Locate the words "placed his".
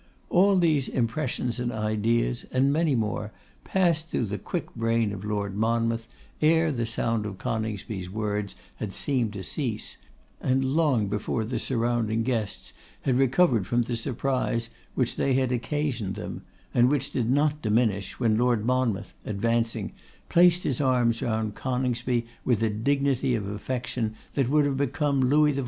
20.29-20.81